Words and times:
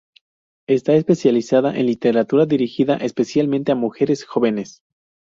Está 0.67 0.93
especializada 0.95 1.77
en 1.77 1.85
literatura 1.85 2.47
dirigida 2.47 2.95
especialmente 2.95 3.71
a 3.71 3.75
mujeres 3.75 4.25
jóvenes. 4.25 4.81